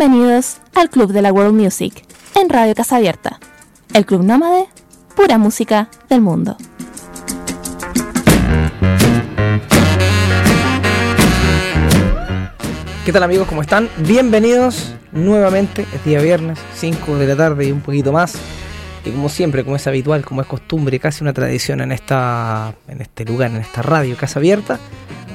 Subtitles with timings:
[0.00, 3.38] Bienvenidos al Club de la World Music en Radio Casa Abierta,
[3.92, 4.64] el Club Nómade,
[5.14, 6.56] pura música del mundo.
[13.04, 13.46] ¿Qué tal amigos?
[13.46, 13.90] ¿Cómo están?
[13.98, 18.36] Bienvenidos nuevamente, es día viernes, 5 de la tarde y un poquito más.
[19.04, 23.02] Y como siempre, como es habitual, como es costumbre, casi una tradición en, esta, en
[23.02, 24.80] este lugar, en esta radio Casa Abierta,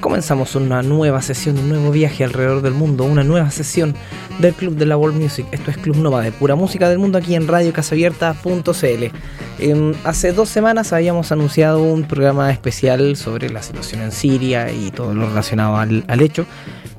[0.06, 3.96] comenzamos una nueva sesión, un nuevo viaje alrededor del mundo, una nueva sesión
[4.38, 5.48] del Club de la World Music.
[5.52, 9.06] Esto es Club Nova de pura música del mundo aquí en radiocasabierta.cl.
[10.04, 15.16] hace dos semanas habíamos anunciado un programa especial sobre la situación en Siria y todo
[15.16, 16.46] lo relacionado al hecho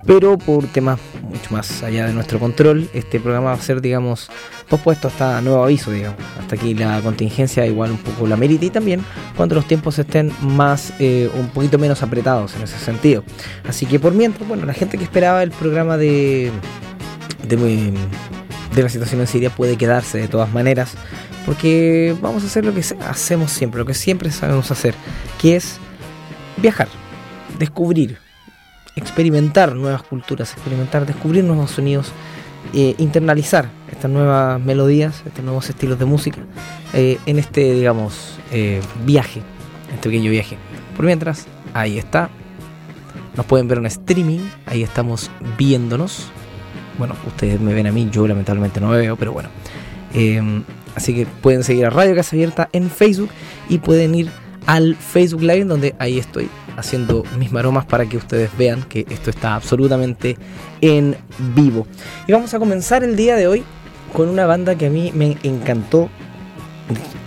[0.06, 4.30] pero por temas mucho más allá de nuestro control, este programa va a ser, digamos,
[4.68, 6.18] pospuesto hasta nuevo aviso, digamos.
[6.40, 9.04] Hasta aquí la contingencia igual un poco la merita y también
[9.36, 13.24] cuando los tiempos estén más, eh, un poquito menos apretados en ese sentido.
[13.68, 16.52] Así que por mientras, bueno, la gente que esperaba el programa de,
[17.48, 17.92] de,
[18.74, 20.94] de la situación en Siria puede quedarse de todas maneras,
[21.44, 24.94] porque vamos a hacer lo que hacemos siempre, lo que siempre sabemos hacer,
[25.40, 25.78] que es
[26.58, 26.88] viajar,
[27.58, 28.25] descubrir
[28.96, 32.12] experimentar nuevas culturas, experimentar, descubrir nuevos sonidos,
[32.74, 36.40] eh, internalizar estas nuevas melodías, estos nuevos estilos de música
[36.94, 39.42] eh, en este, digamos, eh, viaje,
[39.94, 40.56] este pequeño viaje.
[40.96, 42.30] Por mientras, ahí está.
[43.36, 46.28] Nos pueden ver en streaming, ahí estamos viéndonos.
[46.98, 49.50] Bueno, ustedes me ven a mí, yo lamentablemente no me veo, pero bueno.
[50.94, 53.28] así que pueden seguir a Radio Casa Abierta en Facebook
[53.68, 54.30] y pueden ir
[54.66, 59.30] al Facebook Live donde ahí estoy haciendo mis maromas para que ustedes vean que esto
[59.30, 60.36] está absolutamente
[60.80, 61.16] en
[61.54, 61.86] vivo.
[62.26, 63.64] Y vamos a comenzar el día de hoy
[64.12, 66.08] con una banda que a mí me encantó.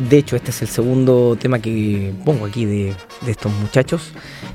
[0.09, 2.95] De hecho, este es el segundo tema que pongo aquí de,
[3.27, 4.11] estos muchachos.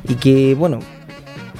[0.08, 0.78] Y que, bueno,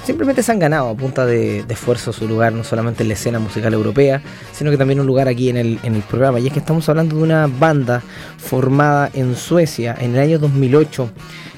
[0.05, 3.39] simplemente se han ganado a punta de, esfuerzo su lugar, no solamente en la escena
[3.39, 4.21] musical europea,
[4.53, 6.39] sino que también un lugar aquí en el, en el programa.
[6.39, 8.01] Y es que estamos hablando de una banda
[8.37, 11.09] formada en Suecia en el año 2008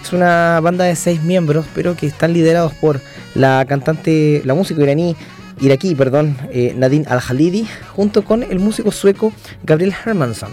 [0.07, 3.01] es una banda de seis miembros, pero que están liderados por
[3.35, 5.17] la cantante, la música iraní,
[5.59, 9.33] iraquí, perdón, eh, Nadine Al-Halidi, junto con el músico sueco
[9.63, 10.51] Gabriel Hermansson.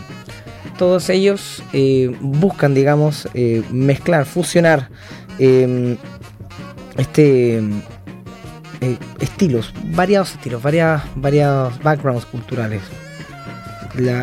[0.76, 4.88] Todos ellos eh, buscan, digamos, eh, mezclar, fusionar
[5.38, 5.96] em,
[8.92, 12.82] este estilos, variados estilos, varias, varios backgrounds culturales,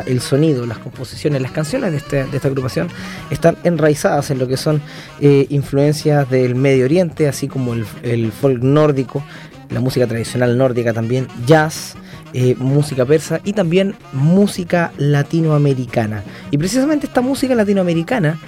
[0.06, 2.90] el sonido, las composiciones, las canciones de, este, esta agrupación
[3.30, 4.82] están enraizadas en lo que son
[5.20, 9.24] eh, influencias del Medio Oriente, así como el, folk nórdico,
[9.70, 11.96] la música tradicional nórdica también, jazz,
[12.34, 16.24] eh, música persa y también música latinoamericana.
[16.50, 18.40] Y precisamente esta música latinoamericana,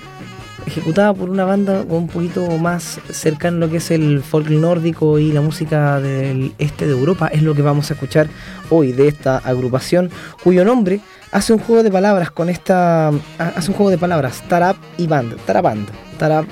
[0.66, 5.20] ejecutada por una banda un poquito más cercana a lo que es el folk nórdico
[5.20, 8.28] y la música del este de Europa, es lo que vamos a escuchar
[8.70, 10.10] hoy de esta agrupación,
[10.44, 13.10] cuyo nombre hace un juego de palabras con esta.
[13.38, 15.36] Hace un juego de palabras, Tarab y Band.
[15.46, 15.88] Taraband.
[16.18, 16.46] Tarab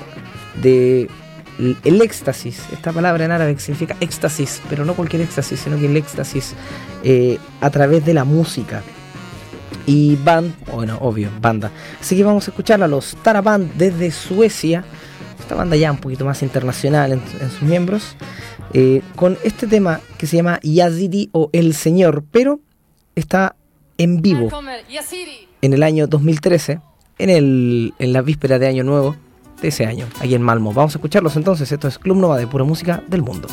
[0.60, 1.08] de
[1.58, 5.96] el éxtasis, esta palabra en árabe significa éxtasis, pero no cualquier éxtasis, sino que el
[5.96, 6.54] éxtasis
[7.04, 8.82] eh, a través de la música.
[9.86, 11.70] Y band, bueno, obvio, banda.
[12.00, 14.84] Así que vamos a escuchar a los Taraband desde Suecia,
[15.40, 18.16] esta banda ya un poquito más internacional en, sus miembros,
[18.72, 22.60] eh, con este tema que se llama Yazidi o El Señor, pero
[23.14, 23.56] está
[23.98, 24.50] en vivo
[25.62, 26.80] en el año 2013,
[27.18, 29.16] en, el, en la víspera de Año Nuevo
[29.60, 30.72] de ese año, aquí en Malmo.
[30.72, 33.48] Vamos a escucharlos entonces, esto es Club Nova de pura música del mundo.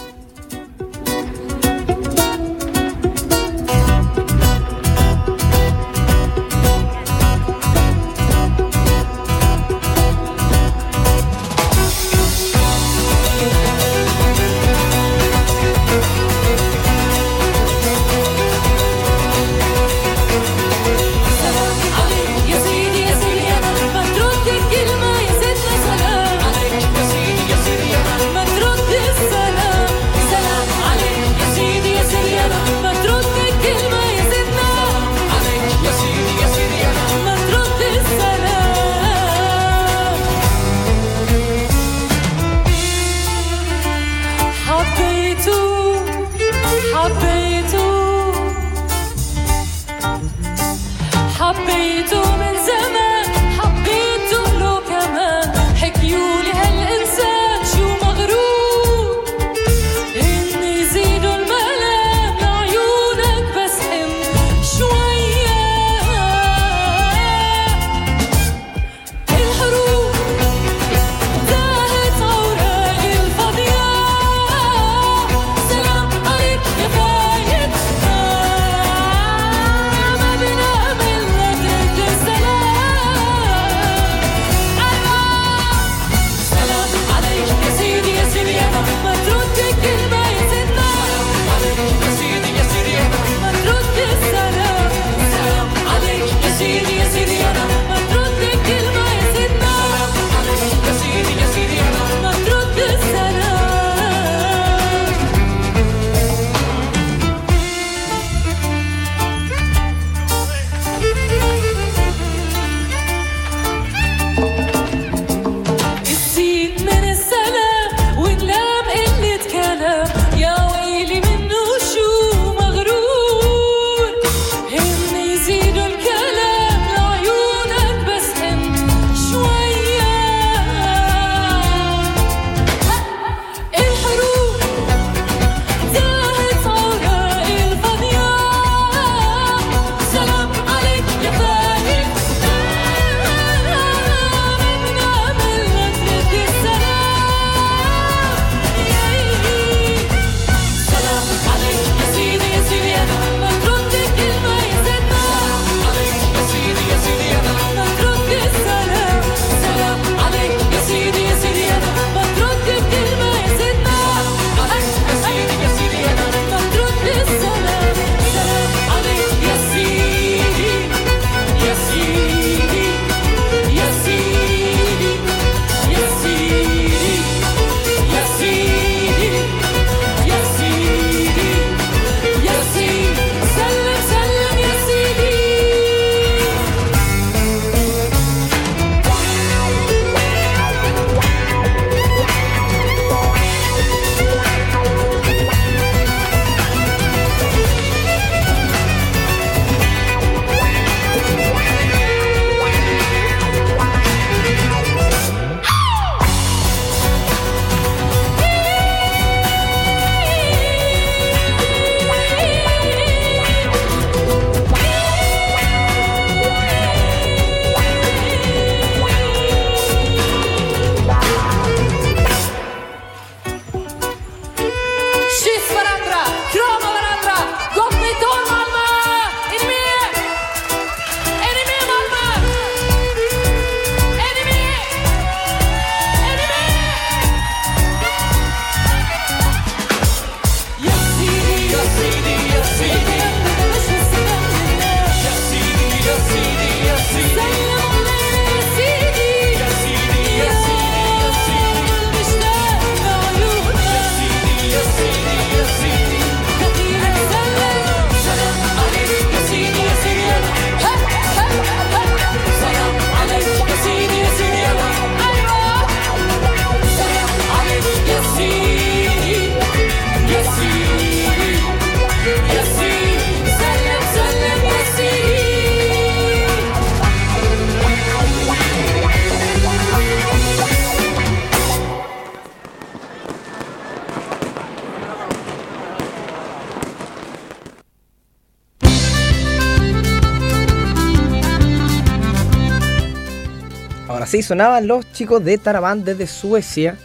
[294.29, 296.95] Así sonaban los chicos de Taraban desde Suecia.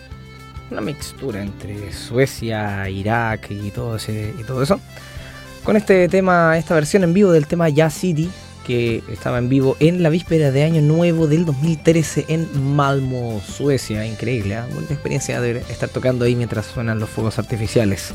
[0.70, 4.78] Una mixtura entre Suecia, Irak y todo, ese, y todo eso.
[5.62, 8.30] Con este tema, esta versión en vivo del tema Ya City,
[8.66, 14.04] que estaba en vivo en la víspera de Año Nuevo del 2013 en Malmo, Suecia.
[14.04, 14.62] Increíble, ¿eh?
[14.74, 18.12] buena experiencia de estar tocando ahí mientras suenan los fuegos artificiales.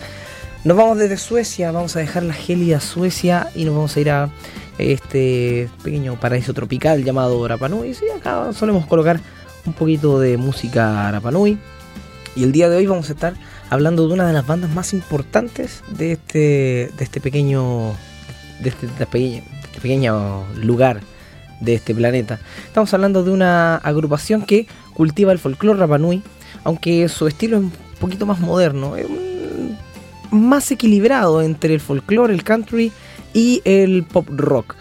[0.63, 4.11] Nos vamos desde Suecia, vamos a dejar la gélida Suecia y nos vamos a ir
[4.11, 4.29] a
[4.79, 7.93] este pequeño paraíso tropical llamado Rapanui.
[7.93, 9.19] Sí, acá solemos colocar
[9.65, 11.57] un poquito de música Rapanui.
[12.35, 13.33] Y el día de hoy vamos a estar
[13.69, 17.93] hablando de una de las bandas más importantes de este, de este pequeño,
[18.61, 19.03] de este, de
[19.63, 21.01] este pequeño lugar
[21.59, 22.39] de este planeta.
[22.65, 26.23] Estamos hablando de una agrupación que cultiva el folclore Rapanui,
[26.63, 28.95] aunque su estilo es un poquito más moderno,
[30.31, 32.91] más equilibrado entre el folclore, el country
[33.33, 34.75] y el pop rock.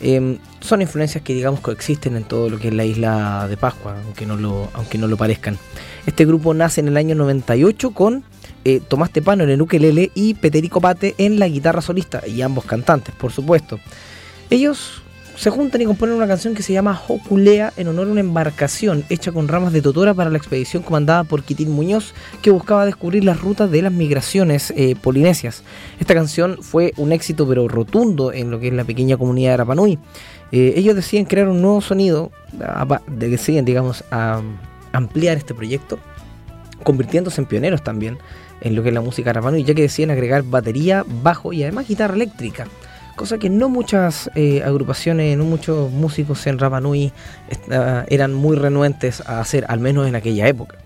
[0.00, 3.96] Em, son influencias que digamos coexisten en todo lo que es la isla de Pascua,
[4.04, 5.58] aunque no lo, aunque no lo parezcan.
[6.06, 8.24] Este grupo nace en el año 98 con
[8.64, 12.64] eh, Tomás Tepano en el ukelele y Peterico Pate en la guitarra solista, y ambos
[12.64, 13.80] cantantes, por supuesto.
[14.50, 15.02] Ellos
[15.38, 19.04] se juntan y componen una canción que se llama Hokulea en honor a una embarcación
[19.08, 23.22] hecha con ramas de totora para la expedición comandada por Quitín Muñoz que buscaba descubrir
[23.22, 25.62] las rutas de las migraciones eh, polinesias.
[26.00, 29.56] Esta canción fue un éxito pero rotundo en lo que es la pequeña comunidad de
[29.58, 30.00] Rapanui.
[30.50, 32.32] Eh, ellos deciden crear un nuevo sonido,
[33.06, 34.02] deciden digamos
[34.90, 36.00] ampliar este proyecto,
[36.82, 38.18] convirtiéndose en pioneros también
[38.60, 41.86] en lo que es la música Rapanui, ya que deciden agregar batería, bajo y además
[41.86, 42.66] guitarra eléctrica
[43.18, 47.12] cosa que no muchas eh, agrupaciones, no muchos músicos en Rapa Nui
[47.70, 50.78] ah, eran muy renuentes a hacer, al menos en aquella época.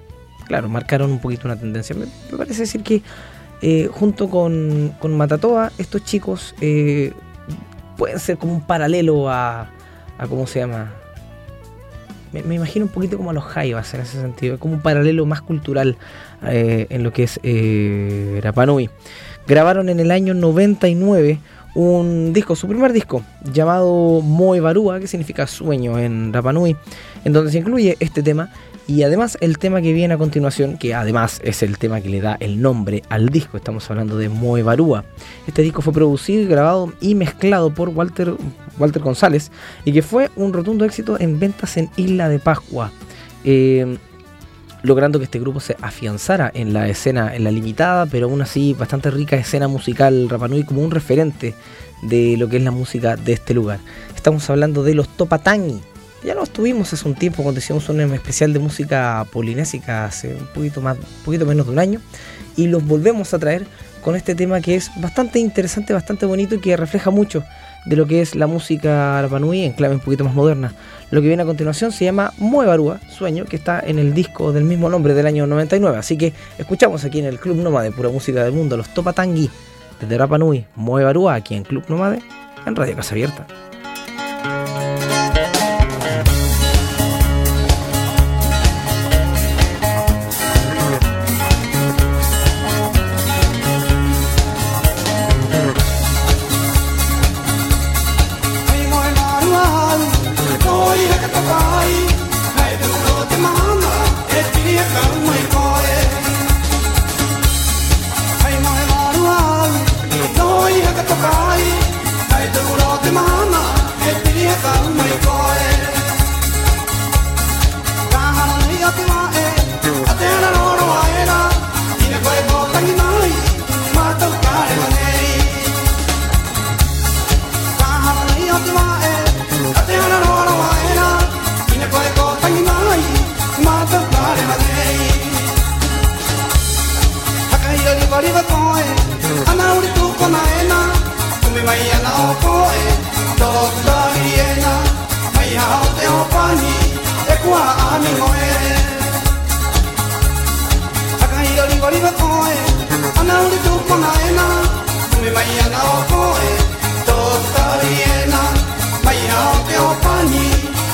[0.49, 1.95] Claro, marcaron un poquito una tendencia.
[1.95, 3.03] Me, parece decir que
[3.61, 7.13] eh, junto con, con, Matatoa, estos chicos eh,
[7.97, 9.71] pueden ser como un paralelo a,
[10.19, 10.91] a ¿cómo se llama?
[12.33, 15.43] Me, imagino un poquito como a los Jaivas en ese sentido, como un paralelo más
[15.43, 15.99] cultural
[16.41, 17.39] en lo que es
[18.43, 18.89] Rapanui.
[19.47, 21.39] Grabaron en el año 99
[21.75, 24.61] un disco, su primer disco, llamado Moe
[25.01, 26.77] que significa sueño en Rapanui,
[27.25, 28.51] en donde se incluye este tema
[28.87, 32.21] y además el tema que viene a continuación, que además es el tema que le
[32.21, 34.63] da el nombre al disco, estamos hablando de Moe.
[35.47, 38.35] Este disco fue producido, grabado y mezclado por Walter,
[38.79, 39.51] Walter González
[39.85, 42.91] y que fue un rotundo éxito en ventas en Isla de Pascua.
[43.45, 43.99] Eh,
[44.83, 48.75] logrando que este grupo se afianzara en la escena, en la limitada, pero aún así
[48.75, 51.55] bastante rica escena musical Rapanui como un referente
[52.03, 53.79] de lo que es la música de este lugar.
[54.15, 55.81] Estamos hablando de los Topatangi.
[56.25, 60.47] Ya lo tuvimos hace un tiempo cuando hicimos un especial de música polinésica hace un
[60.47, 62.01] poquito, más, un poquito menos de un año
[62.57, 63.67] y los volvemos a traer
[64.03, 67.45] con este tema que es bastante interesante, bastante bonito y que refleja mucho
[67.85, 70.73] de lo que es la música Rapanui en clave un poquito más moderna.
[71.11, 74.65] Lo que viene a continuación se llama Muevarúa, Sueño, que está en el disco del
[74.65, 75.99] mismo nombre del año 99.
[75.99, 79.51] Así que escuchamos aquí en el Club Nómade, pura música del mundo, los Topatangui,
[80.01, 82.21] desde Rapa Nui, Muevarúa, aquí en Club Nómade,
[82.67, 83.47] en Radio Casa Abierta.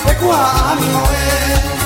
[0.06, 1.77] Ecco a mi moe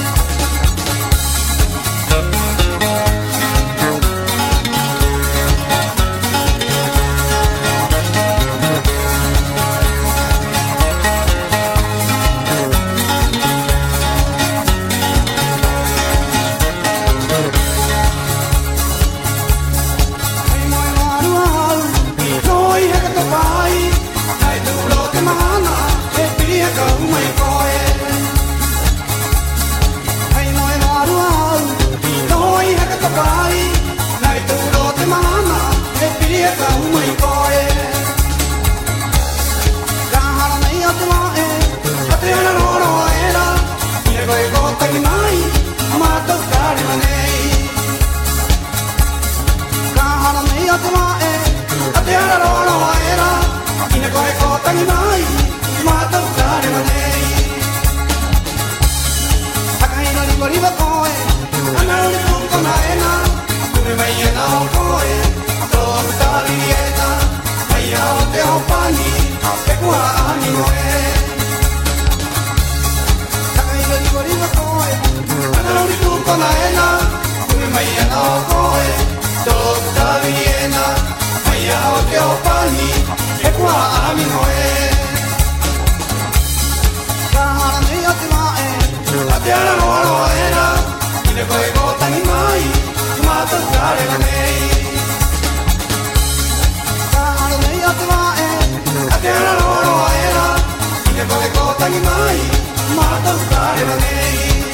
[102.96, 104.71] मातम कार्य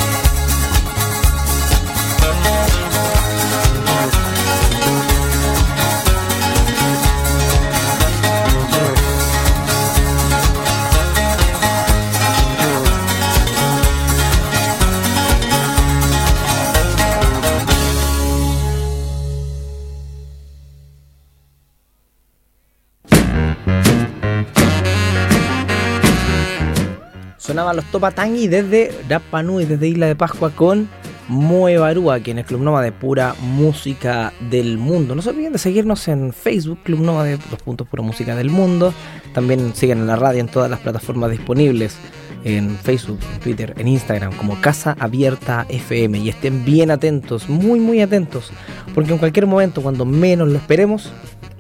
[27.69, 30.89] Sonaban los Topatangi desde Rapa Nui, desde Isla de Pascua con
[31.29, 35.15] Moe Barúa, quien es Club Noma de pura música del mundo.
[35.15, 38.49] No se olviden de seguirnos en Facebook, Club Noma de los puntos pura música del
[38.49, 38.95] mundo.
[39.35, 41.99] También siguen en la radio en todas las plataformas disponibles,
[42.43, 46.21] en Facebook, en Twitter, en Instagram, como Casa Abierta FM.
[46.21, 48.51] Y estén bien atentos, muy muy atentos,
[48.95, 51.13] porque en cualquier momento, cuando menos lo esperemos,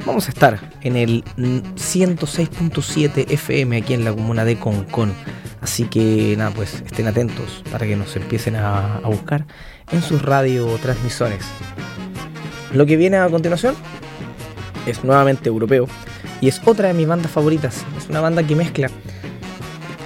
[0.06, 5.12] vamos a estar en el 106.7 FM aquí en la comuna de Concón.
[5.60, 9.46] Así que nada, pues estén atentos para que nos empiecen a, buscar
[9.90, 11.44] en sus radiotransmisores.
[12.72, 13.74] Lo que viene a continuación
[14.86, 15.86] es nuevamente europeo
[16.40, 17.84] y es otra de mis bandas favoritas.
[17.96, 18.90] Es una banda que mezcla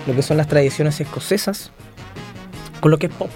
[0.06, 1.70] lo que son las tradiciones escocesas
[2.80, 3.30] con lo que es pop.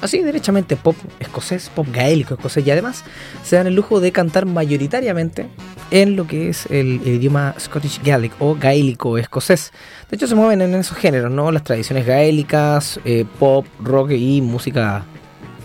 [0.00, 3.02] Así, derechamente pop escocés, pop gaélico escocés y además
[3.42, 5.48] se dan el lujo de cantar mayoritariamente
[5.90, 9.72] en lo que es el, idioma Scottish Gaelic o gaélico escocés.
[10.10, 11.50] De hecho, se mueven en esos géneros, ¿no?
[11.50, 15.04] Las tradiciones gaélicas, eh, pop, rock y música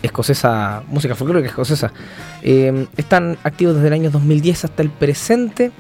[0.01, 1.91] escocesa, música folclórica escocesa.
[2.41, 5.71] Eh, están activos desde el año 2010 hasta el presente.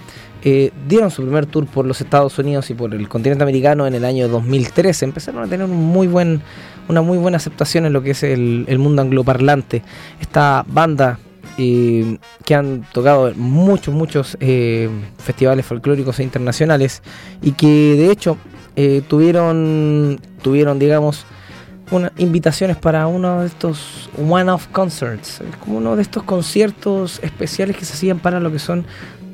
[0.43, 3.93] Eh, dieron su primer tour por los Estados Unidos y por el continente americano en
[3.93, 5.05] el año 2013.
[5.05, 6.41] Empezaron a tener un muy buen,
[6.87, 9.83] una muy buena aceptación en lo que es el, el mundo angloparlante.
[10.19, 11.19] Esta banda
[12.45, 17.01] que han tocado muchos, muchos eh, festivales folclóricos e internacionales
[17.41, 18.37] y que de hecho
[18.75, 21.25] eh, tuvieron, tuvieron, digamos,
[21.91, 27.85] una, invitaciones para uno de estos one-off concerts, como uno de estos conciertos especiales que
[27.85, 28.85] se hacían para lo que son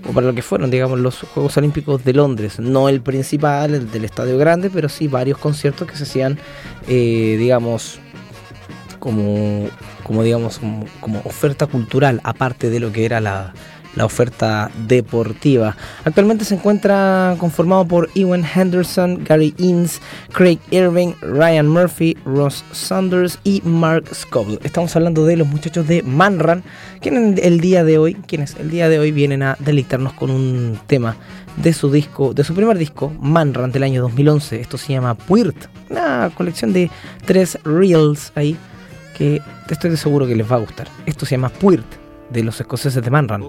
[0.07, 2.59] o para lo que fueron, digamos, los Juegos Olímpicos de Londres.
[2.59, 6.39] No el principal, el del Estadio Grande, pero sí varios conciertos que se hacían,
[6.87, 7.99] eh, digamos,
[8.99, 9.69] como
[10.07, 10.59] como digamos,
[11.01, 13.53] como, oferta cultural, aparte de lo que era la,
[14.05, 15.75] oferta deportiva.
[16.05, 23.39] Actualmente se encuentra conformado por Ewan Henderson, Gary Innes, Craig Irving, Ryan Murphy, Ross Saunders
[23.43, 24.59] y Mark Scoble.
[24.63, 26.63] Estamos hablando de los muchachos de Manran,
[27.01, 30.79] quienes el día de hoy, quienes el día de hoy vienen a deleitarnos con un
[30.87, 31.15] tema
[31.57, 34.61] de su disco, de su primer disco, Manran del año 2011.
[34.61, 36.89] Esto se llama Puirt, una colección de
[37.25, 38.57] tres reels ahí
[39.17, 40.87] que estoy seguro que les va a gustar.
[41.05, 43.41] Esto se llama Puirt de los escoceses de Manran.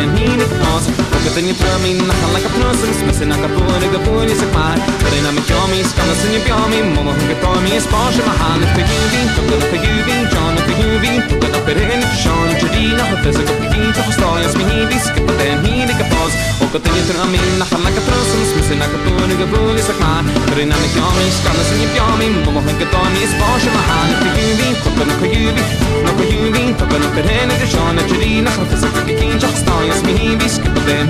[0.00, 1.09] and mean it awesome.
[1.20, 4.78] Porque tenje promi, nahan like a prosim, smisi na kapuri, gapuri se kvar.
[5.04, 9.20] Kari na mi kjomi, skana sin je pjomi, momo hunge tomi, spaši mahan, if pegubi,
[9.36, 14.48] tukka na pegubi, john if pegubi, tukka na perin, shon, čudina, hafisa kapiki, tukka stoja,
[14.48, 16.32] smihibi, skapa ten hidi kapos.
[16.64, 20.24] Oko tenje promi, nahan like a prosim, smisi na kapuri, gapuri se kvar.
[20.48, 24.68] Kari na mi kjomi, skana sin je pjomi, momo hunge tomi, spaši mahan, if pegubi,
[24.84, 25.62] tukka na pegubi,
[26.00, 31.09] na pegubi, tukka na perin, shon, čudina, hafisa kapiki, tukka stoja, smihibi, skapa ten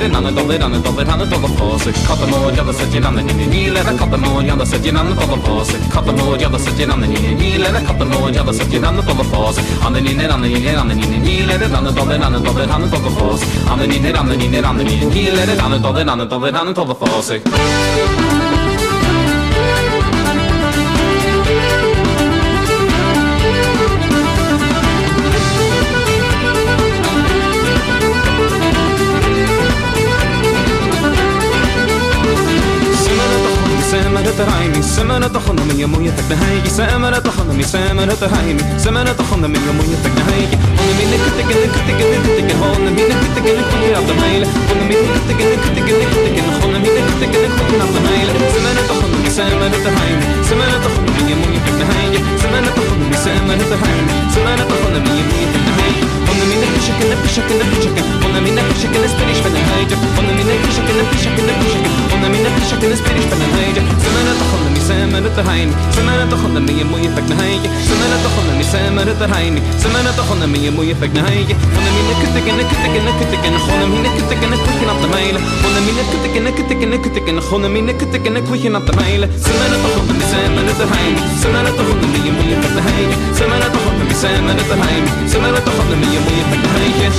[0.00, 1.84] sitting on the dolly, on the dolly, on the dolly horse.
[2.06, 2.72] Cut the mold, you're Katterinanne dollar, anne the hanne dollar på sig Kattemor, ja da
[2.72, 6.58] sitter anne inni nilene Kattemor, ja da sitter anne dollar på sig the ja da
[6.58, 10.48] sitter anne inni nilene Kattemor, ja da sitter anne dollar på sig Anne ninner, anne
[10.80, 14.26] on the ninner on the dollar, on the hanne dollar på sig Anne ninner, On
[14.28, 14.36] the
[14.68, 16.64] anne ninner nilene Anne dollar, anne dollar, hanne dollar på sig Anne ninner, anne ninner,
[16.64, 18.49] anne ninner nilene Anne dollar, anne dollar, hanne dollar på sig
[34.20, 39.96] سمرت رايمي سمرت خنمي يا مويا تكنهايك سمرت خنمي سمرت رايمي سمرت خنمي يا مويا
[40.04, 45.36] تكنهايك هون من كتك كتك كتك هون من كتك كتك عبد مايل هون من كتك
[45.36, 51.36] كتك كتك هون من كتك كتك عبد مايل سمرت خنمي سمرت رايمي سمرت خنمي يا
[51.40, 56.09] مويا تكنهايك سمرت خنمي سمرت رايمي سمرت خنمي يا مويا تكنهايك
[56.90, 61.84] napiszek, napiszek, napiszek Ona mi the ale spirisz mnie najdzie Ona mi napiszek, napiszek, napiszek
[62.14, 62.96] Ona the napiszek, ale
[63.30, 66.84] the mnie najdzie Semana the chonna mi semana to hajmi Semana to chonna mi the
[66.84, 70.58] moje pek na hajdzie Semana to chonna mi semana to the Semana to the mi
[70.64, 75.00] je moje pek na hajdzie Ona mi nakutek, nakutek, the Ona mi the nakutek op
[75.02, 79.76] de mijlen Ona mi nakutek, nakutek, nakutek on the nakutek, nakutek op de mijlen Semana
[79.82, 83.16] to chonna mi semana to hajmi Semana to chonna mi je moje pek na hajdzie
[83.38, 86.68] Semana to the mi semana to hajmi Semana to the mi je moje pek na
[86.74, 87.14] hajmi Rodríguez.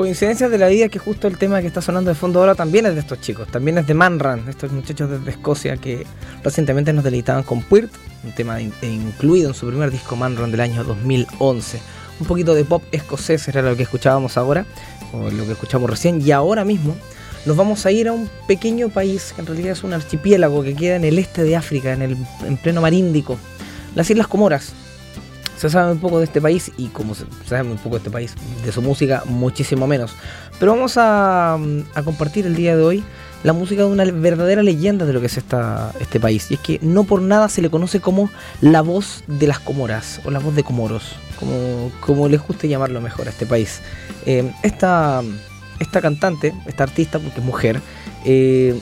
[0.00, 2.86] Coincidencias de la vida que justo el tema que está sonando de fondo ahora también
[2.86, 6.06] es de estos chicos, también es de Manran, estos muchachos desde Escocia que
[6.42, 7.92] recientemente nos deleitaban con Puirt,
[8.24, 11.82] un tema in- incluido en su primer disco Manran del año 2011.
[12.18, 14.64] Un poquito de pop escocés era lo que escuchábamos ahora,
[15.12, 16.96] o lo que escuchamos recién, y ahora mismo
[17.44, 20.74] nos vamos a ir a un pequeño país que en realidad es un archipiélago que
[20.74, 23.36] queda en el este de África, en, el, en pleno mar Índico,
[23.94, 24.72] las Islas Comoras
[25.60, 28.10] se sabe un poco de este país y como se sabe un poco de este
[28.10, 30.14] país, de su música, muchísimo menos.
[30.58, 33.04] Pero vamos a, mm, a compartir el día de hoy
[33.42, 36.50] la música de una verdadera leyenda de lo que es esta, este país.
[36.50, 38.30] Y es que no por nada se le conoce como
[38.62, 43.02] la voz de las Comoras o la voz de Comoros, como, como les guste llamarlo
[43.02, 43.82] mejor a este país.
[44.24, 45.22] Eh, esta,
[45.78, 47.82] esta cantante, esta artista, porque es mujer,
[48.24, 48.80] eh,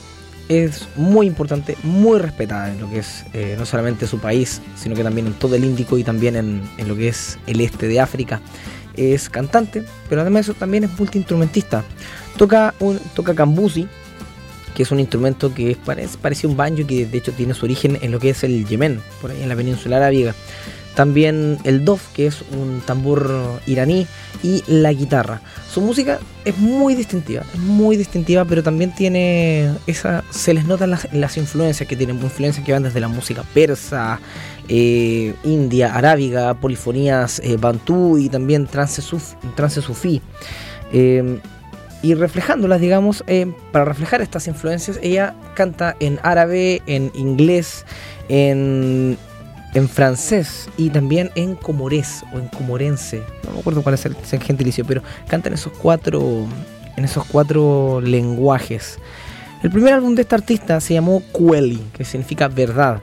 [0.49, 4.95] es muy importante, muy respetada en lo que es eh, no solamente su país, sino
[4.95, 7.87] que también en todo el Índico y también en, en lo que es el este
[7.87, 8.41] de África.
[8.95, 11.85] Es cantante, pero además de eso también es multiinstrumentista.
[12.35, 13.87] Toca, un, toca cambusi,
[14.75, 17.65] que es un instrumento que parece, parecido a un banjo que de hecho tiene su
[17.65, 20.33] origen en lo que es el Yemen, por ahí en la península arábiga.
[20.95, 23.31] También el dof, que es un tambor
[23.67, 24.07] iraní,
[24.43, 25.41] y la guitarra.
[25.71, 30.91] Su música es muy distintiva, es muy distintiva, pero también tiene esa, se les notan
[30.91, 34.19] las, las influencias que tienen, influencias que van desde la música persa,
[34.67, 39.01] eh, india, arábiga, polifonías eh, bantú y también trance,
[39.55, 40.21] trance sufí.
[40.93, 41.39] Eh,
[42.01, 43.25] y reflejándolas, digamos,
[43.73, 47.85] para reflejar estas influencias, ella canta en árabe, en inglés,
[48.29, 49.17] en,
[49.73, 53.21] en francés y también en comorés o en comorense.
[53.43, 56.47] No me acuerdo cuál es el, gentilicio, pero canta en esos cuatro,
[56.97, 58.97] en esos cuatro lenguajes.
[59.61, 63.01] El primer álbum de esta artista se llamó Quelly, que significa verdad,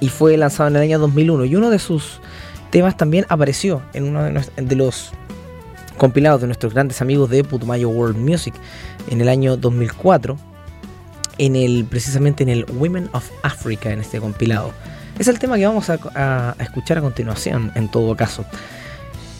[0.00, 1.44] y fue lanzado en el año 2001.
[1.44, 2.20] Y uno de sus
[2.70, 5.12] temas también apareció en uno de, nues- de los
[5.96, 8.54] compilados de nuestros grandes amigos de Putumayo World Music
[9.10, 10.36] en el año 2004,
[11.38, 14.72] en el, precisamente en el Women of Africa, en este compilado.
[15.18, 18.44] Es el tema que vamos a, escuchar a continuación, en todo caso.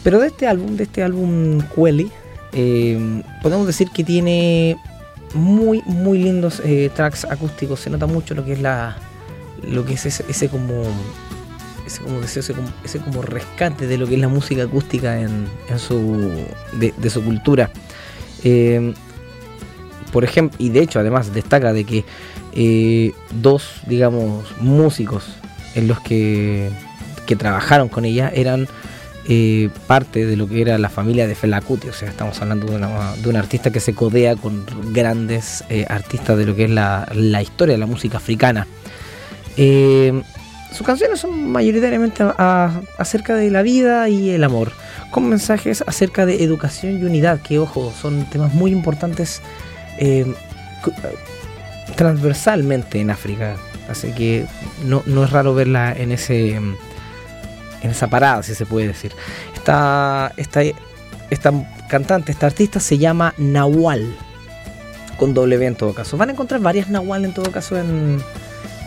[0.03, 2.11] Pero de este álbum, de este álbum Quelly,
[2.53, 4.77] eh, podemos decir que tiene
[5.33, 7.81] muy, muy lindos eh, tracks acústicos.
[7.81, 8.97] Se nota mucho lo que es la,
[9.69, 10.83] lo que es ese, ese como
[11.85, 15.19] ese como deseo, ese como, ese como rescate de lo que es la música acústica
[15.19, 16.31] en, en su,
[16.73, 17.69] de, su cultura.
[18.43, 18.93] Eh,
[20.11, 25.35] por ejemplo, y de hecho además destaca de que dos, digamos, músicos
[25.77, 26.69] en los que,
[27.27, 28.67] que trabajaron con ella eran
[29.29, 32.65] eh, parte de lo que era la familia de Fela Kuti, o sea, estamos hablando
[32.65, 36.63] de, una, de un artista que se codea con grandes eh, artistas de lo que
[36.63, 38.65] es la, la historia de la música africana.
[39.55, 40.19] Eh,
[40.71, 44.71] sus canciones son mayoritariamente acerca de la vida y el amor,
[45.11, 49.41] con mensajes acerca de educación y unidad, que ojo, son temas muy importantes
[51.95, 53.57] transversalmente en África.
[53.89, 54.45] Así que
[54.85, 56.59] no, no es raro verla en ese
[57.81, 59.13] en esa parada, si se puede decir.
[59.55, 60.61] Esta, esta,
[61.29, 61.53] esta
[61.87, 64.15] cantante, esta artista se llama Nawal,
[65.17, 66.17] con B en todo caso.
[66.17, 68.21] Van a encontrar varias Nawal en todo caso en,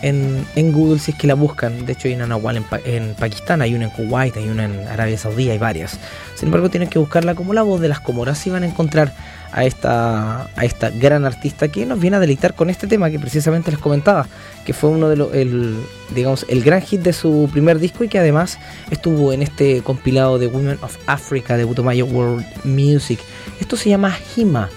[0.03, 1.87] en, Google si es que la buscan.
[1.87, 4.89] De hecho, hay una Nawal en, en Pakistán, hay una en Kuwait, hay una en
[4.89, 5.99] Arabia Saudí, hay varias.
[6.35, 9.13] Sin embargo, tienen que buscarla como la voz de las Comoras y van a encontrar
[9.53, 13.19] a esta, a esta gran artista que nos viene a deleitar con este tema que
[13.19, 14.27] precisamente les comentaba,
[14.65, 15.77] que fue uno de los, el,
[16.15, 18.59] digamos, el gran hit de su primer disco y que además
[18.91, 23.21] estuvo en este compilado de Women of Africa de Butomayo World Music.
[23.61, 24.69] Esto se llama Hima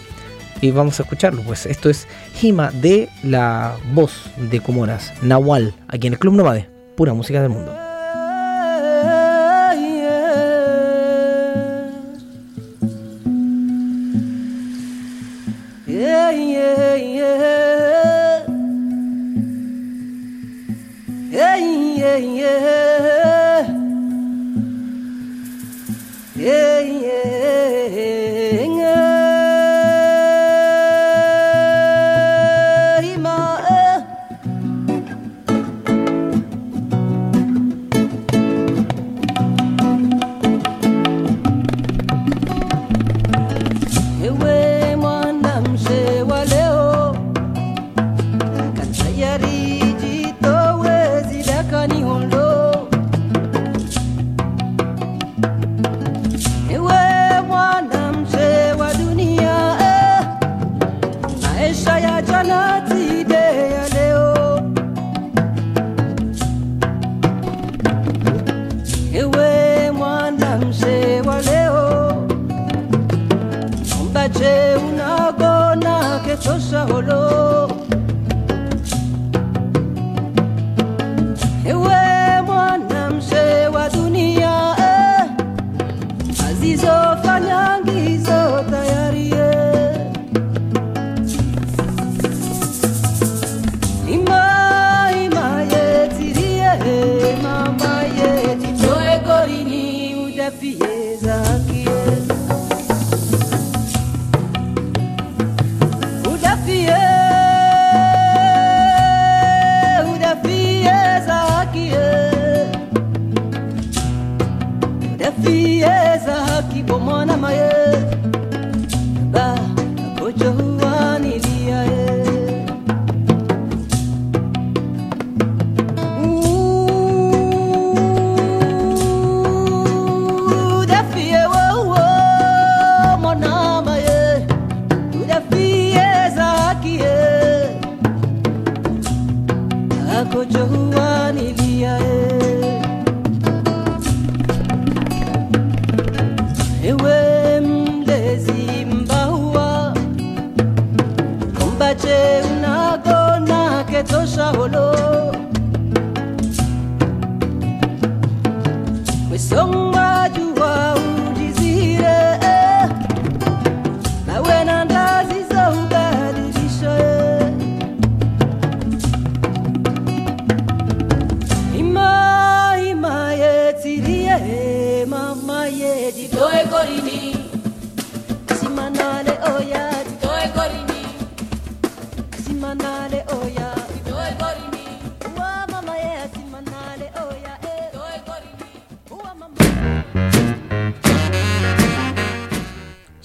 [0.63, 2.07] y vamos a escucharlo, pues esto es
[2.41, 7.49] Hima de la voz de Comoras, Nawal, aquí en el Club Nómade, pura música del
[7.49, 7.82] mundo.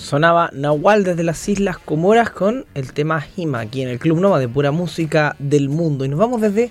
[0.09, 4.39] Sonaba Nahual desde las Islas Comoras con el tema Hima, aquí en el Club Nova
[4.39, 6.07] de pura música del mundo.
[6.07, 6.71] Y nos vamos desde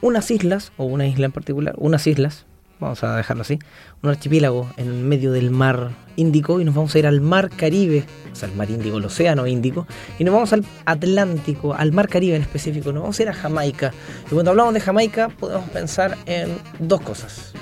[0.00, 2.46] unas islas, o una isla en particular, unas islas,
[2.78, 3.58] vamos a dejarlo así,
[4.02, 8.06] un archipiélago en medio del mar Índico y nos vamos a ir al mar Caribe,
[8.32, 9.86] o sea, el mar Índico, el océano Índico,
[10.18, 13.34] y nos vamos al Atlántico, al mar Caribe en específico, nos vamos a ir a
[13.34, 13.92] Jamaica.
[14.28, 17.52] Y cuando hablamos de Jamaica podemos pensar en dos cosas,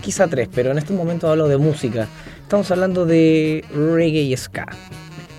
[0.00, 2.06] quizá tres, pero en este momento hablo de música.
[2.48, 4.66] Estamos hablando de reggae y ska.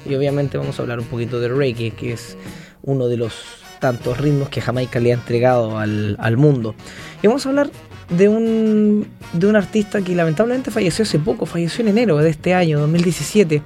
[0.08, 2.38] Y obviamente vamos a hablar un poquito de reggae, que es
[2.84, 3.34] uno de los
[3.80, 6.76] tantos ritmos que Jamaica le ha entregado al, al mundo.
[7.24, 7.72] Y vamos a hablar
[8.16, 12.54] de un, de un artista que lamentablemente falleció hace poco, falleció en enero de este
[12.54, 13.64] año, 2017,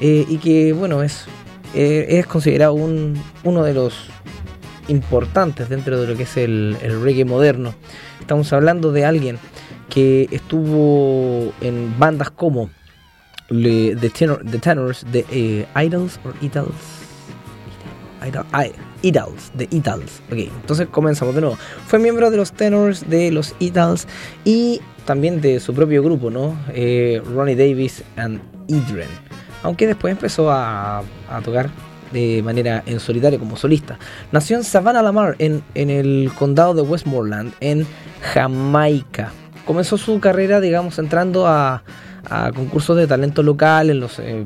[0.00, 1.26] eh, y que, bueno, es,
[1.74, 4.06] eh, es considerado un, uno de los
[4.88, 7.74] importantes dentro de lo que es el, el reggae moderno.
[8.20, 9.38] Estamos hablando de alguien
[9.90, 12.70] que estuvo en bandas como
[13.48, 16.74] The, The Tenors, The eh, Idols or Idols.
[18.26, 18.72] Idol- I-
[19.08, 20.20] Idols, The Idols.
[20.30, 21.56] Ok, entonces comenzamos de nuevo.
[21.86, 24.06] Fue miembro de los Tenors, de los Idols
[24.44, 26.54] y también de su propio grupo, ¿no?
[26.74, 29.08] Eh, Ronnie Davis and Idren.
[29.62, 31.70] Aunque después empezó a, a tocar
[32.12, 33.98] de manera en solitario como solista.
[34.32, 37.86] Nació en Savannah Lamar, en, en el condado de Westmoreland, en
[38.34, 39.32] Jamaica.
[39.70, 41.84] Comenzó su carrera, digamos, entrando a,
[42.56, 44.44] concursos de talento local en los eh,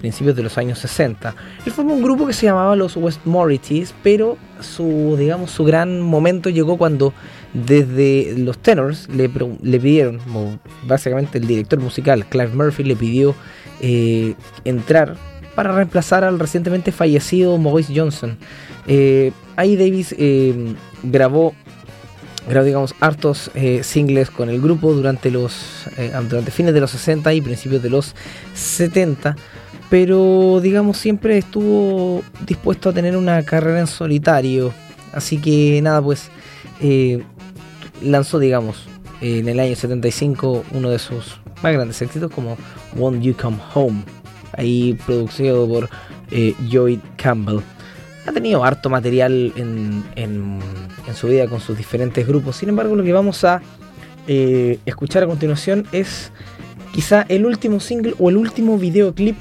[0.00, 1.34] principios de los años 60.
[1.64, 6.50] Él formó un grupo que se llamaba los Westmorities, pero su, digamos, su gran momento
[6.50, 7.14] llegó cuando
[7.54, 10.20] desde los Tenors le, pidieron,
[10.86, 13.34] básicamente el director musical, Clive Murphy, le pidió
[13.80, 14.34] eh,
[14.66, 15.16] entrar
[15.54, 18.36] para reemplazar al recientemente fallecido Maurice Johnson.
[18.86, 21.54] Eh, ahí Davis eh, grabó
[22.48, 26.90] grabó digamos hartos eh, singles con el grupo durante los eh, durante fines de los
[26.90, 28.14] 60 y principios de los
[28.54, 29.36] 70
[29.90, 34.72] pero digamos siempre estuvo dispuesto a tener una carrera en solitario.
[35.12, 36.30] Así que nada pues
[36.80, 37.22] eh,
[38.00, 38.86] lanzó digamos
[39.20, 42.56] en el año 75 uno de sus más grandes éxitos como
[42.96, 44.02] Won't You Come Home
[44.52, 45.90] ahí producido por
[46.30, 47.60] eh, Joey Campbell
[48.30, 50.58] ha tenido harto material en, en-
[51.14, 52.56] su vida con sus diferentes grupos.
[52.56, 53.60] Sin embargo, lo que vamos a
[54.28, 56.30] eh, escuchar a continuación es
[56.92, 59.36] quizá el último single o el último videoclip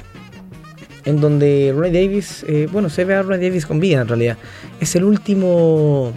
[1.06, 4.38] en donde Ronnie Davis, eh, bueno, se ve a Ronnie Davis con vida en realidad.
[4.80, 6.12] Es el último,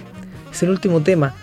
[0.51, 1.35] es el último tema,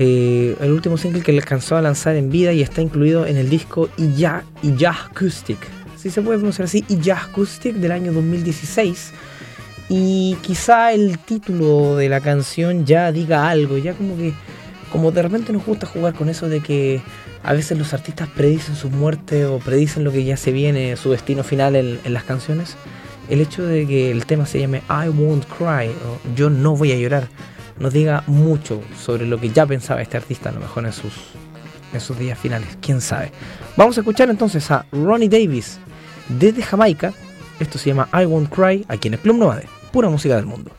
[0.00, 3.36] eh, el último single que le alcanzó a lanzar en vida y está incluido en
[3.36, 5.58] el disco Ija, Ija Acoustic.
[5.96, 9.12] Si se puede pronunciar así, Ija Acoustic del año 2016.
[9.88, 14.32] Y quizá el título de la canción ya diga algo, ya como que,
[14.90, 17.02] como de repente nos gusta jugar con eso de que
[17.42, 21.10] a veces los artistas predicen su muerte o predicen lo que ya se viene, su
[21.10, 22.76] destino final en, en las canciones.
[23.28, 26.92] El hecho de que el tema se llame I Won't Cry o Yo no voy
[26.92, 27.28] a llorar
[27.78, 31.12] nos diga mucho sobre lo que ya pensaba este artista a lo mejor en sus,
[31.92, 33.32] en sus días finales, quién sabe.
[33.76, 35.78] Vamos a escuchar entonces a Ronnie Davis
[36.28, 37.12] desde Jamaica.
[37.60, 40.72] Esto se llama I Won't Cry aquí en el Club Nomade, pura música del mundo.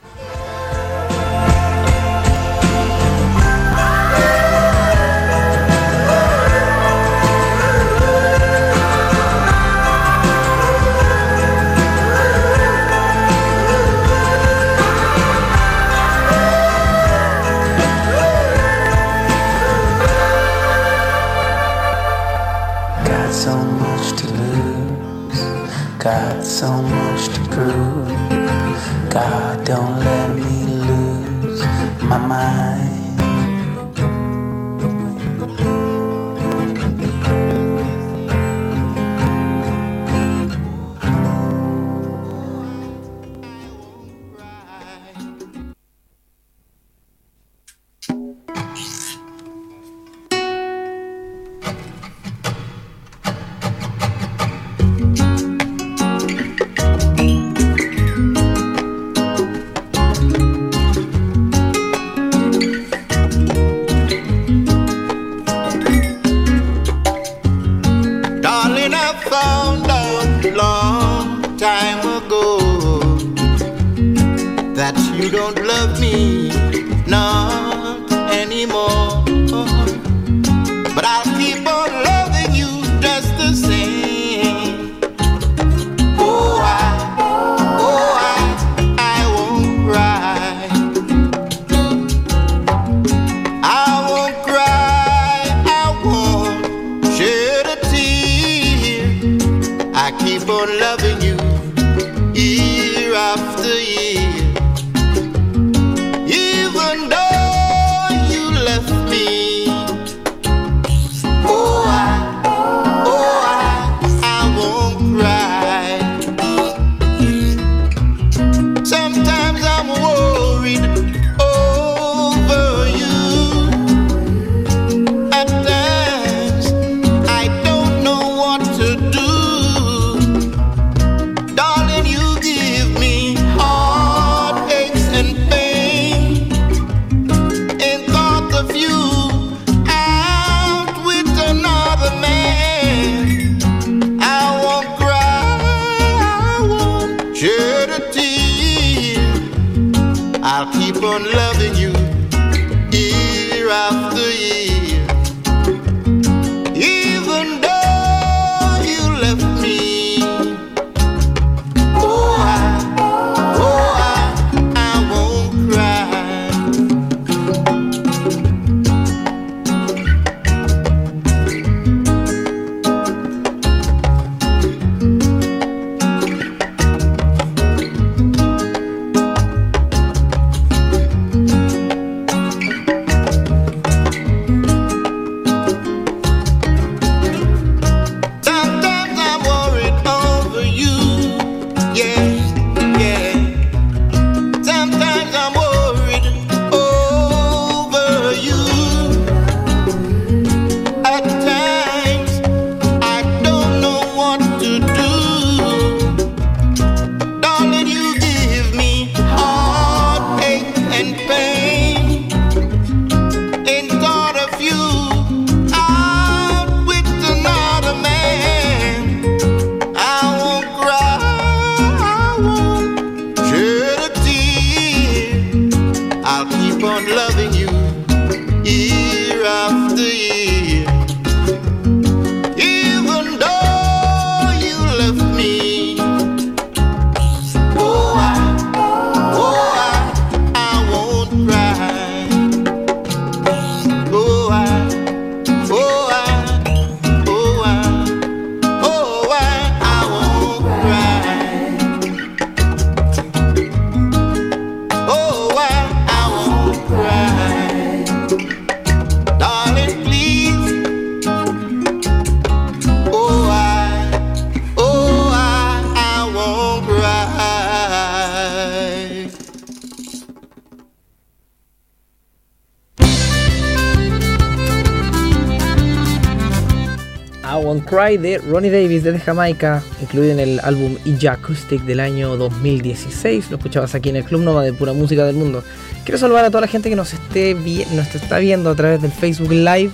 [278.17, 283.49] De Ronnie Davis desde Jamaica, incluido en el álbum Ija Acoustic del año 2016.
[283.49, 285.63] Lo escuchabas aquí en el Club Nova de Pura Música del Mundo.
[286.05, 289.91] Quiero saludar a toda la gente que nos, está viendo a través del Facebook Live.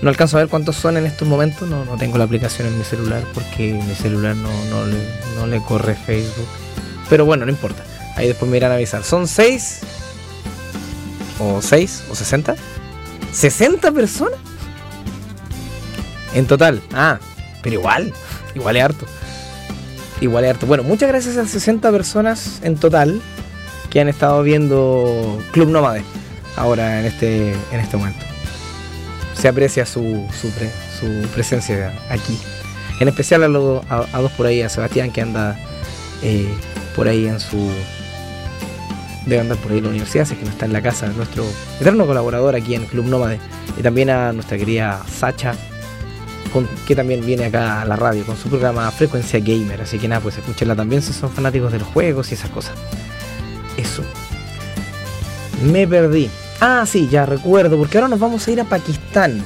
[0.00, 2.84] No alcanzo a ver cuántos son en estos momentos, no, tengo la aplicación en mi
[2.84, 4.98] celular porque mi celular no, no, le,
[5.36, 6.46] no le corre Facebook.
[7.10, 7.84] Pero bueno, no importa.
[8.16, 9.04] Ahí después me irán a avisar.
[9.04, 9.80] Son 6
[11.40, 12.54] o 6 o 60.
[13.32, 14.38] ¿60 personas?
[16.34, 16.82] En total.
[16.92, 17.18] Ah,
[17.64, 18.12] pero igual.
[18.54, 19.06] Igual es harto.
[20.20, 20.66] Igual es harto.
[20.66, 23.20] Bueno, muchas gracias a 60 personas en total
[23.90, 26.02] que han estado viendo Club Nómade
[26.56, 28.24] ahora en este, en este momento.
[29.34, 32.38] Se aprecia su, su, pre- su presencia aquí.
[33.00, 35.58] En especial a, los- a- dos por ahí, a Sebastián que anda
[36.22, 36.46] eh,
[36.94, 37.68] por ahí en su...
[39.26, 41.44] Debe andar por ahí en la universidad, así que no está en la casa, nuestro
[41.80, 43.40] eterno colaborador aquí en Club Nómade.
[43.78, 45.54] Y también a nuestra querida Sacha,
[46.86, 49.82] que también viene acá a la radio con su programa Frecuencia Gamer.
[49.82, 52.74] Así que nada, pues escúchenla también si son fanáticos de los juegos y esas cosas.
[53.76, 54.02] Eso.
[55.64, 56.30] Me perdí.
[56.60, 59.44] Ah, sí, ya recuerdo, porque ahora nos vamos a ir a Pakistán.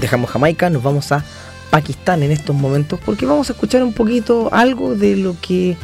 [0.00, 1.24] Dejamos Jamaica, nos vamos a
[1.70, 5.76] Pakistán en estos momentos, porque vamos a escuchar un poquito algo de lo que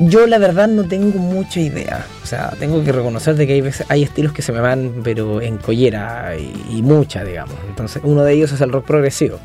[0.00, 2.06] yo la verdad no tengo mucha idea.
[2.22, 5.02] O sea, tengo que reconocer de que hay, veces, hay estilos que se me van,
[5.04, 7.54] pero en collera y, mucha, digamos.
[7.68, 9.38] Entonces, uno de ellos es el rock progresivo.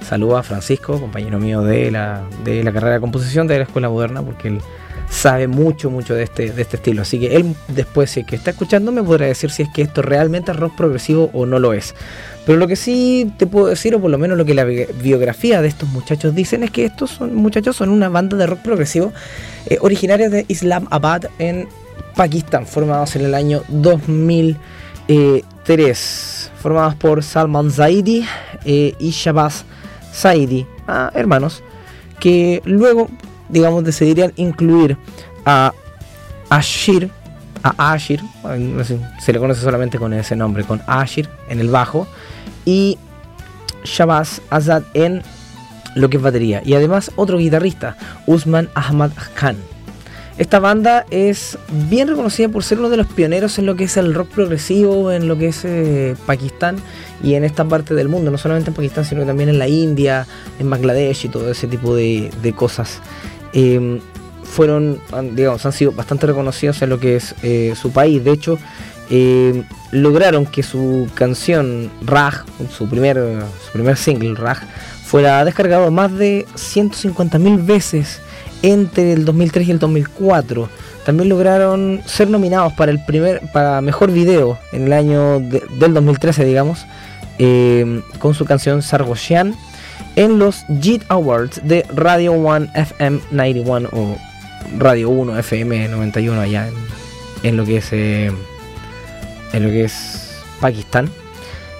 [0.00, 3.90] Saludo a Francisco, compañero mío de la, de la carrera de composición de la Escuela
[3.90, 4.60] Moderna, porque él
[5.08, 7.02] sabe mucho, mucho de este, de este estilo.
[7.02, 10.02] Así que él después, si que está escuchando, me podrá decir si es que esto
[10.02, 11.94] realmente es rock progresivo o no lo es.
[12.44, 14.86] Pero lo que sí te puedo decir, o por lo menos lo que la bi-
[15.02, 18.60] biografía de estos muchachos dicen, es que estos son, muchachos son una banda de rock
[18.60, 19.12] progresivo
[19.66, 21.68] eh, originaria de Islamabad en
[22.14, 26.50] Pakistán, formados en el año 2003.
[26.60, 28.26] Formados por Salman Zaidi
[28.64, 29.64] eh, y Shabazz
[30.12, 31.62] Zaidi, ah, hermanos,
[32.20, 33.08] que luego,
[33.48, 34.96] digamos, decidirían incluir
[35.44, 35.72] a
[36.48, 37.10] Ashir,
[37.62, 38.20] a Ashir,
[39.20, 42.06] se le conoce solamente con ese nombre, con Ashir en el bajo,
[42.64, 42.98] y
[43.84, 45.22] Shabazz Azad en
[45.94, 46.62] lo que es batería.
[46.64, 49.56] Y además otro guitarrista, Usman Ahmad Khan.
[50.38, 51.56] Esta banda es
[51.88, 55.10] bien reconocida por ser uno de los pioneros en lo que es el rock progresivo,
[55.10, 56.76] en lo que es eh, Pakistán
[57.22, 60.26] y en esta parte del mundo, no solamente en Pakistán, sino también en la India,
[60.58, 63.00] en Bangladesh y todo ese tipo de cosas.
[63.52, 64.00] Eh,
[64.44, 65.00] fueron,
[65.34, 68.22] digamos, han sido bastante reconocidos en lo que es eh, su país.
[68.24, 68.58] De hecho,
[69.10, 72.44] eh, lograron que su canción Raj,
[72.76, 73.16] su primer,
[73.64, 74.60] su primer single Raj,
[75.04, 78.20] fuera descargado más de 150.000 veces
[78.62, 80.68] entre el 2003 y el 2004.
[81.04, 85.94] También lograron ser nominados para el primer para mejor video en el año de- del
[85.94, 86.84] 2013, digamos,
[87.38, 89.54] eh, con su canción Sargoshan
[90.16, 94.16] en los JIT Awards de Radio 1 FM 91 o
[94.78, 96.68] Radio 1 FM 91 allá
[97.42, 98.32] en, lo que es eh,
[99.52, 101.10] en lo que es Pakistán.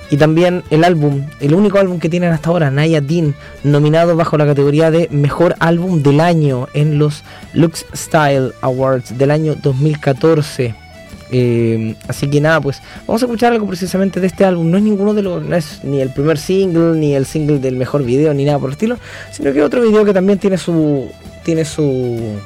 [0.09, 3.35] Y también el álbum, el único álbum que tienen hasta ahora, Naya Dean,
[3.65, 7.25] nominado bajo la categoría de Mejor Álbum del Año en los
[7.55, 10.86] Lux Style Awards del año 2014.
[11.31, 14.71] Eh, así que nada, pues vamos a escuchar algo precisamente de este álbum.
[14.71, 17.77] No es ninguno de los, no es ni el primer single, ni el single del
[17.77, 18.99] mejor video, ni nada por el estilo,
[19.33, 21.11] sino que otro video que también tiene su,
[21.45, 22.37] tiene su,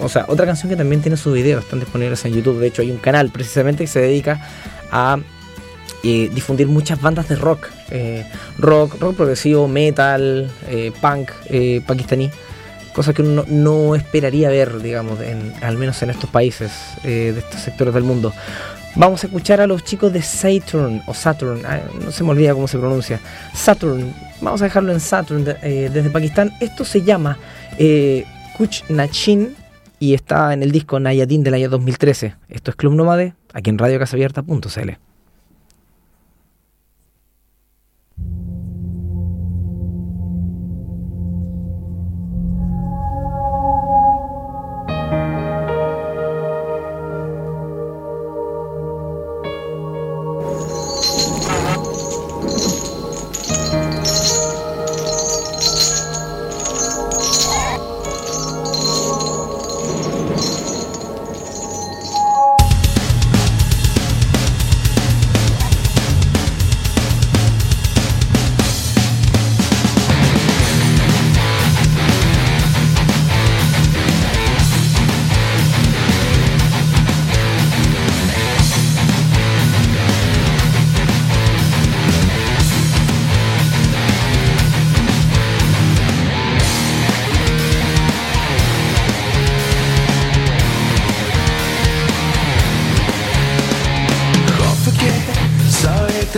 [0.00, 2.58] o sea, otra canción que también tiene su video, están disponibles en YouTube.
[2.58, 4.40] De hecho, hay un canal precisamente que se dedica
[4.90, 5.18] a
[6.04, 8.24] eh, difundir muchas bandas de rock, eh,
[8.58, 11.30] rock, rock progresivo, metal, eh, punk
[11.86, 12.30] pakistaní,
[12.98, 16.72] cosa que uno no esperaría ver, digamos, en- al menos en estos países,
[17.04, 18.32] eh, de estos sectores del mundo.
[18.96, 22.54] Vamos a escuchar a los chicos de Saturn o Saturn, ah, no se me olvida
[22.54, 23.20] cómo se pronuncia,
[23.54, 24.12] Saturn.
[24.40, 26.50] Vamos a dejarlo en Saturn eh, desde Pakistán.
[26.60, 27.38] Esto se llama
[27.78, 28.24] eh,
[28.56, 29.54] Kuch Nachin
[30.00, 32.34] y está en el disco Nayadin del año 2013.
[32.48, 34.58] Esto es Club Nómade, aquí en radiocasabierta.cl.
[34.90, 35.07] Thank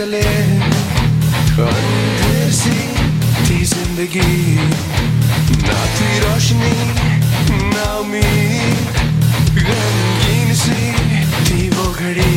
[0.01, 0.21] तले
[1.61, 2.77] अंधेर सी
[3.45, 4.33] थी ज़िंदगी।
[5.61, 6.73] ना थी रोशनी
[7.73, 8.87] ना उम्मीद
[9.59, 10.79] गमगीन सी
[11.45, 12.33] थी वो घड़ी।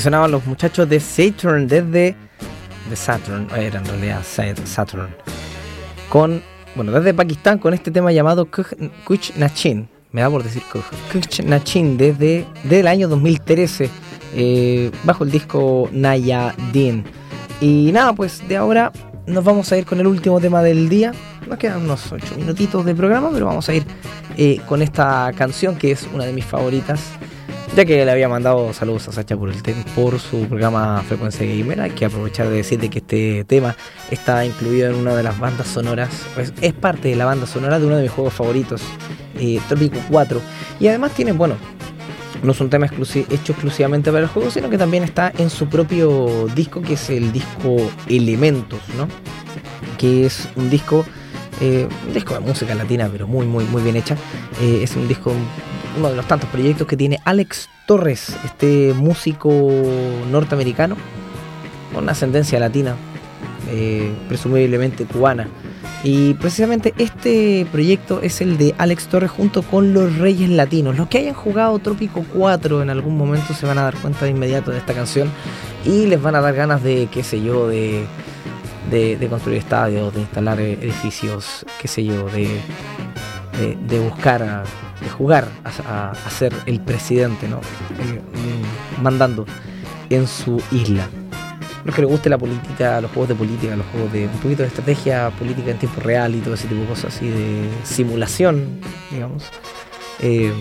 [0.00, 2.16] Sonaban los muchachos de Saturn desde.
[2.88, 5.08] De Saturn, era en realidad Sa- Saturn.
[6.08, 6.42] Con.
[6.74, 8.46] Bueno, desde Pakistán con este tema llamado
[9.04, 9.88] Kuch Nachin.
[10.12, 10.62] Me da por decir
[11.12, 11.40] Kuch.
[11.44, 13.90] Nachin desde del año 2013.
[14.34, 17.04] eh, bajo el disco Naya Din.
[17.60, 18.92] Y nada, pues de ahora
[19.26, 21.12] nos vamos a ir con el último tema del día.
[21.48, 23.84] Nos quedan unos 8 minutitos de programa, pero vamos a ir
[24.36, 27.00] eh, con esta canción que es una de mis favoritas.
[27.76, 29.52] Ya que le había mandado saludos a Sacha por
[29.94, 33.76] por su programa Frecuencia Gamer, hay que aprovechar de decir de que este tema
[34.10, 36.10] está incluido en una de las bandas sonoras,
[36.60, 38.82] es, parte de la banda sonora de uno de mis juegos favoritos,
[39.38, 40.40] eh, Tropico 4.
[40.80, 41.54] Y además tiene, bueno,
[42.42, 45.68] no es un tema hecho exclusivamente para el juego, sino que también está en su
[45.68, 47.76] propio disco, que es el disco
[48.08, 49.06] Elementos, ¿no?
[49.98, 51.04] Que es un disco,
[51.60, 54.16] eh, un disco de música latina, pero muy, muy, muy bien hecha.
[54.60, 55.32] Eh, es un disco,
[55.98, 59.50] uno de los tantos proyectos que tiene Alex Torres, este músico
[60.30, 60.96] norteamericano,
[61.94, 62.94] con ascendencia latina,
[63.70, 65.48] eh, presumiblemente cubana.
[66.02, 70.96] Y precisamente este proyecto es el de Alex Torres junto con los Reyes Latinos.
[70.96, 74.30] Los que hayan jugado Trópico 4 en algún momento se van a dar cuenta de
[74.30, 75.28] inmediato de esta canción
[75.84, 78.06] y les van a dar ganas de, qué sé yo, de,
[78.90, 82.48] de, construir estadios, de instalar edificios, qué sé yo, de,
[83.58, 84.64] de, de buscar, a-
[85.02, 87.58] de jugar a, a- ser el presidente, ¿no?
[87.58, 88.20] Eh,
[88.98, 89.46] mm, mandando
[90.10, 91.08] en su isla.
[91.84, 94.62] Los que les guste la política, los juegos de política, los juegos de un poquito
[94.62, 98.80] de estrategia política en tiempo real y todo ese tipo de cosas así de simulación,
[99.10, 99.44] digamos.
[100.20, 100.52] eh,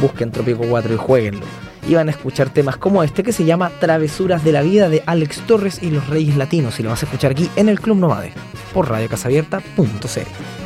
[0.00, 1.44] busquen Trópico 4 y jueguenlo.
[1.86, 5.02] Y van a escuchar temas como este que se llama Travesuras de la Vida de
[5.04, 6.80] Alex Torres y los Reyes Latinos.
[6.80, 8.32] Y lo vas a escuchar aquí en el Club Nomade
[8.72, 10.63] por radiocasabierta.cl.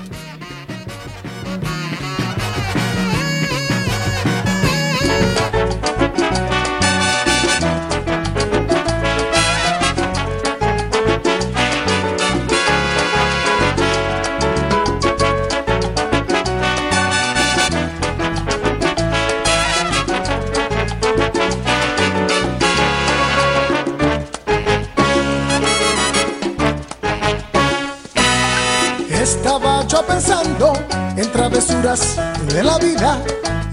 [32.78, 33.22] vida,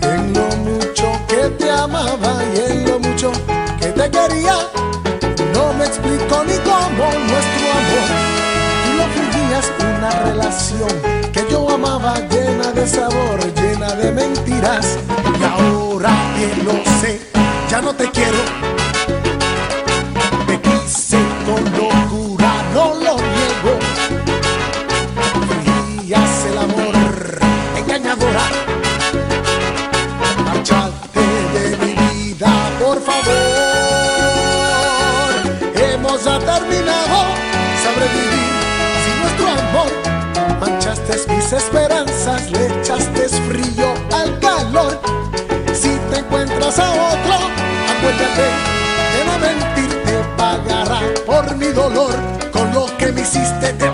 [0.02, 3.32] en lo mucho que te amaba y en lo mucho
[3.80, 4.58] que te quería.
[5.54, 8.08] No me explico ni cómo nuestro amor,
[8.84, 10.90] tú lo fingías una relación
[11.32, 14.98] que yo amaba llena de sabor, llena de mentiras.
[15.40, 17.20] Y ahora que lo sé,
[17.70, 18.65] ya no te quiero.
[41.58, 45.00] Esperanzas, le echaste frío al calor.
[45.74, 47.36] Si te encuentras a otro,
[47.98, 48.48] acuérdate
[49.14, 52.16] de no mentir, te pagará por mi dolor.
[52.52, 53.90] Con lo que me hiciste te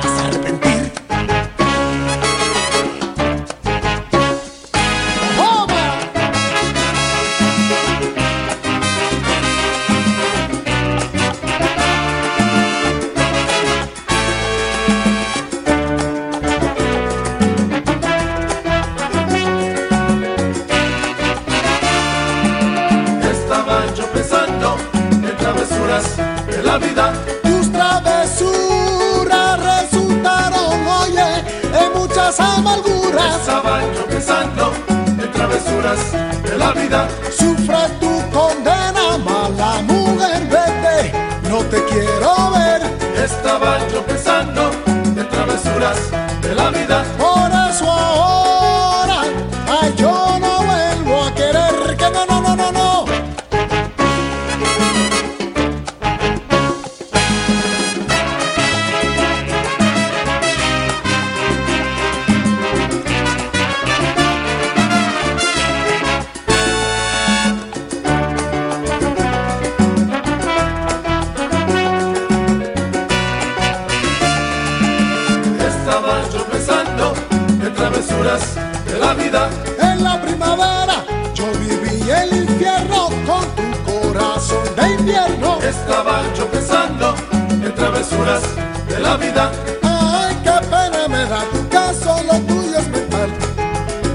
[88.02, 88.41] travesuras
[88.88, 89.52] de la vida.
[89.84, 93.30] Ay, qué pena me da que solo tuyo es mental.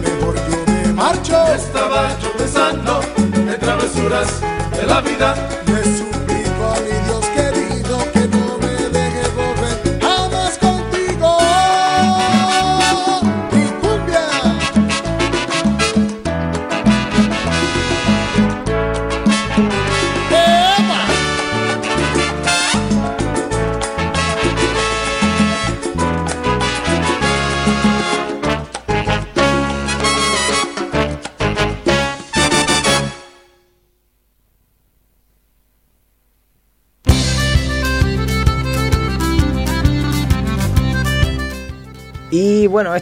[0.03, 1.37] Mejor yo me marcho.
[1.55, 4.41] Estaba yo pensando en travesuras
[4.73, 5.46] de la vida.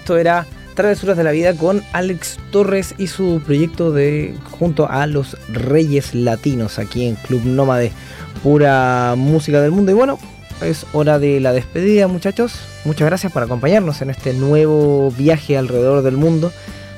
[0.05, 0.45] Esto era
[0.75, 6.15] Travesuras de la Vida con Alex Torres y su proyecto de junto a los Reyes
[6.15, 7.91] Latinos aquí en Club Nómade,
[8.43, 9.93] pura música del mundo.
[9.93, 10.19] Y bueno,
[10.61, 12.53] es hora de la despedida, muchachos.
[12.85, 16.53] Muchas gracias por acompañarnos en este nuevo viaje alrededor del mundo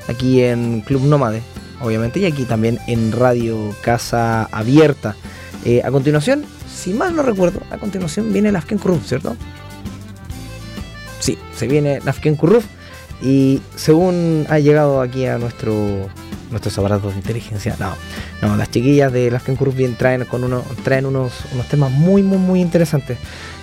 [0.09, 1.41] aquí en Club Nómade,
[1.79, 5.15] obviamente, y aquí también en Radio Casa Abierta.
[5.63, 9.37] Eh, a continuación, si mal no recuerdo, a continuación viene Afghan Corrupt, ¿cierto?
[11.21, 12.65] Sí, se viene Nafken Kurruf
[13.21, 16.09] y según ha llegado aquí a nuestro
[16.49, 17.93] nuestros aparatos de inteligencia, no,
[18.41, 22.23] no, las chiquillas de Nafken Kurruf bien traen con uno, traen unos, unos temas muy
[22.23, 23.17] muy muy interesantes.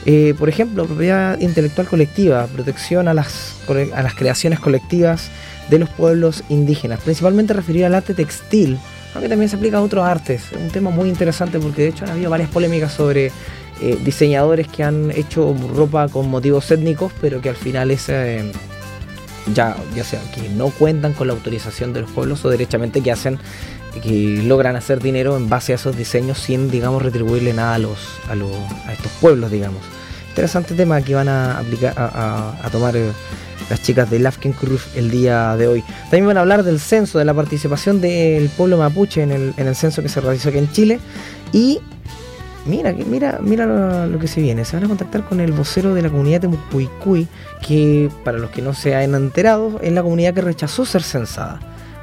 [0.04, 3.56] Eh, por ejemplo, propiedad intelectual colectiva, protección a las
[3.94, 5.30] a las creaciones colectivas
[5.70, 8.78] de los pueblos indígenas, principalmente referido al arte textil,
[9.14, 10.52] aunque también se aplica a otros artes.
[10.52, 13.32] Es un tema muy interesante porque de hecho han habido varias polémicas sobre
[13.80, 18.52] eh, diseñadores que han hecho ropa con motivos étnicos, pero que al final es, eh,
[19.52, 23.12] ya, ya sea que no cuentan con la autorización de los pueblos o derechamente que
[23.12, 23.38] hacen
[24.02, 27.98] que logran hacer dinero en base a esos diseños sin digamos retribuirle nada a los
[28.28, 28.50] a, los,
[28.86, 29.80] a estos pueblos digamos
[30.30, 33.12] interesante tema que van a aplicar a, a- tomar eh,
[33.70, 35.84] las chicas de Lafken Cruz el día de hoy.
[36.10, 39.68] También van a hablar del censo, de la participación del pueblo mapuche en el, en
[39.68, 41.00] el censo que se realizó aquí en Chile.
[41.52, 41.80] Y
[42.66, 44.64] mira, mira, mira lo, que se viene.
[44.64, 47.28] Se van a contactar con el vocero de la comunidad de Mucuicuy,
[47.66, 51.60] que para los que no se hayan enterado, es la comunidad que rechazó ser censada.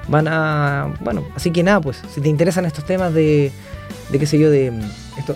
[0.07, 0.93] Van a.
[1.01, 3.51] Bueno, así que nada, pues, si te interesan estos temas de.
[4.11, 4.81] de qué sé yo, de mm,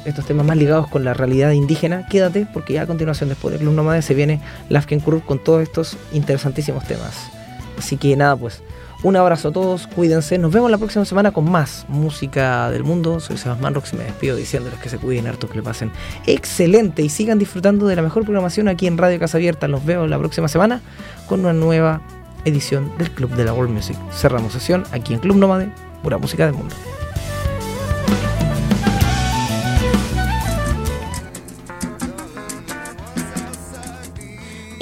[0.05, 3.61] estos, temas más ligados con la realidad indígena, quédate, porque ya a continuación, después del
[3.61, 7.29] Club Nómade, se viene Lafken Curve con todos estos interesantísimos temas.
[7.77, 8.61] Así que nada, pues,
[9.05, 10.39] un abrazo a todos, cuídense.
[10.39, 13.19] Nos vemos la próxima semana con más música del mundo.
[13.19, 15.91] Soy Sebastián Rox y me despido diciéndoles que se cuiden harto, que le pasen
[16.25, 19.67] excelente y sigan disfrutando de la mejor programación aquí en Radio Casa Abierta.
[19.67, 20.81] Los veo la próxima semana
[21.27, 22.01] con una nueva
[22.45, 23.95] edición del Club de la World Music.
[24.11, 25.69] Cerramos sesión aquí en Club Nómade,
[26.01, 26.73] pura música del mundo.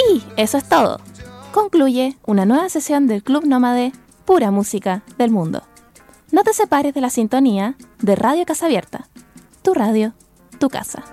[0.09, 1.01] Y eso es todo.
[1.51, 3.91] Concluye una nueva sesión del Club Nómade
[4.25, 5.63] Pura Música del Mundo.
[6.31, 9.07] No te separes de la sintonía de Radio Casa Abierta.
[9.61, 10.13] Tu radio,
[10.59, 11.03] tu casa.